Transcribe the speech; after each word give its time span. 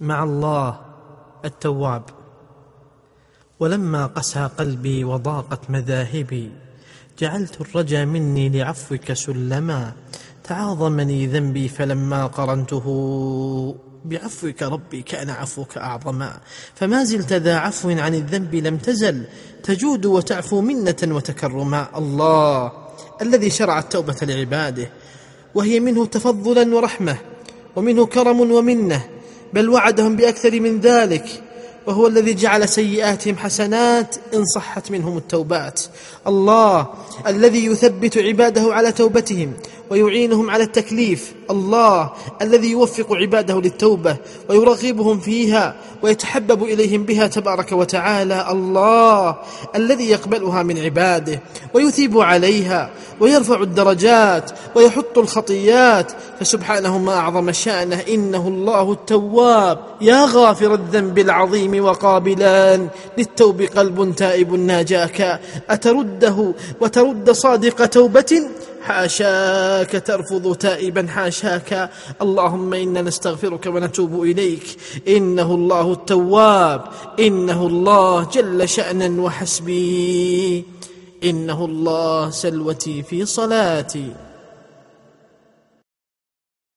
مع 0.00 0.24
الله 0.24 0.80
التواب. 1.44 2.02
ولما 3.60 4.06
قسى 4.06 4.48
قلبي 4.58 5.04
وضاقت 5.04 5.70
مذاهبي 5.70 6.50
جعلت 7.18 7.60
الرجا 7.60 8.04
مني 8.04 8.48
لعفوك 8.48 9.12
سلما. 9.12 9.92
تعاظمني 10.44 11.26
ذنبي 11.26 11.68
فلما 11.68 12.26
قرنته 12.26 12.86
بعفوك 14.04 14.62
ربي 14.62 15.02
كان 15.02 15.30
عفوك 15.30 15.78
أعظما. 15.78 16.40
فما 16.74 17.04
زلت 17.04 17.32
ذا 17.32 17.56
عفو 17.56 17.90
عن 17.90 18.14
الذنب 18.14 18.54
لم 18.54 18.76
تزل 18.76 19.24
تجود 19.62 20.06
وتعفو 20.06 20.60
منة 20.60 20.96
وتكرما. 21.02 21.98
الله 21.98 22.72
الذي 23.22 23.50
شرع 23.50 23.78
التوبة 23.78 24.16
لعباده 24.22 24.90
وهي 25.54 25.80
منه 25.80 26.06
تفضلا 26.06 26.74
ورحمة 26.74 27.16
ومنه 27.76 28.06
كرم 28.06 28.40
ومنة. 28.40 29.15
بل 29.56 29.68
وعدهم 29.68 30.16
بأكثر 30.16 30.60
من 30.60 30.80
ذلك 30.80 31.42
وهو 31.86 32.06
الذي 32.06 32.34
جعل 32.34 32.68
سيئاتهم 32.68 33.36
حسنات 33.36 34.16
إن 34.34 34.44
صحت 34.44 34.90
منهم 34.90 35.16
التوبات. 35.16 35.80
الله 36.26 36.86
الذي 37.26 37.66
يثبت 37.66 38.18
عباده 38.18 38.74
على 38.74 38.92
توبتهم 38.92 39.52
ويعينهم 39.90 40.50
على 40.50 40.64
التكليف 40.64 41.34
الله 41.50 42.10
الذي 42.42 42.70
يوفق 42.70 43.12
عباده 43.12 43.60
للتوبة 43.60 44.16
ويرغبهم 44.48 45.20
فيها 45.20 45.76
ويتحبب 46.02 46.62
إليهم 46.62 47.02
بها 47.02 47.26
تبارك 47.26 47.72
وتعالى 47.72 48.46
الله 48.50 49.36
الذي 49.76 50.10
يقبلها 50.10 50.62
من 50.62 50.78
عباده 50.78 51.40
ويثيب 51.74 52.18
عليها 52.18 52.90
ويرفع 53.20 53.62
الدرجات 53.62 54.50
ويحط 54.74 55.18
الخطيات 55.18 56.12
فسبحانه 56.40 56.98
ما 56.98 57.14
أعظم 57.14 57.52
شأنه 57.52 58.00
إنه 58.08 58.48
الله 58.48 58.92
التواب. 58.92 59.78
يا 60.00 60.24
غافر 60.24 60.74
الذنب 60.74 61.18
العظيم 61.18 61.84
وقابلا 61.84 62.88
للتوب 63.18 63.62
قلب 63.62 64.14
تائب 64.16 64.52
ناجاك 64.54 65.40
أترده 65.70 66.54
وترد 66.80 67.30
صادق 67.30 67.86
توبة؟ 67.86 68.42
حاشاك 68.86 70.02
ترفض 70.06 70.56
تائبا 70.56 71.06
حاشاك. 71.06 71.90
اللهم 72.22 72.74
إنا 72.74 73.02
نستغفرك 73.02 73.66
ونتوب 73.66 74.22
إليك. 74.22 74.78
إنه 75.08 75.54
الله 75.54 75.92
التواب. 75.92 76.84
إنه 77.20 77.66
الله 77.66 78.24
جل 78.24 78.68
شانا 78.68 79.22
وحسبي. 79.22 80.64
إنه 81.24 81.64
الله 81.64 82.30
سلوتي 82.30 83.02
في 83.02 83.26
صلاتي. 83.26 84.12